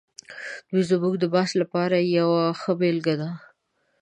[0.71, 3.29] دی زموږ د بحث لپاره یوه ښه بېلګه ده.